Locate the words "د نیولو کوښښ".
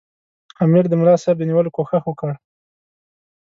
1.39-2.03